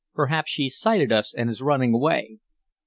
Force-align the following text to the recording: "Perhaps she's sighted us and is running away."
"Perhaps 0.15 0.49
she's 0.49 0.79
sighted 0.79 1.11
us 1.11 1.31
and 1.31 1.47
is 1.47 1.61
running 1.61 1.93
away." 1.93 2.39